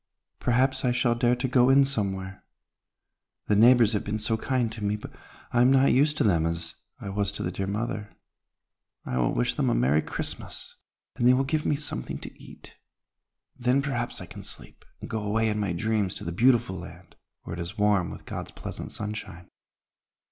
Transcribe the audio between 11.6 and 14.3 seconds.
me something to eat. Then, perhaps, I